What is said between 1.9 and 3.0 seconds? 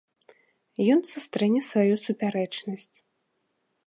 супярэчнасць.